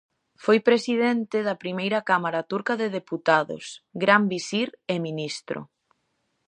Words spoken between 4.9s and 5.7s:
e ministro.